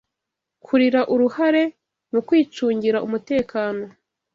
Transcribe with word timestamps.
kurira 0.65 1.01
uruhare 1.13 1.63
mukwicungira 2.13 2.97
umutekano 3.07 3.83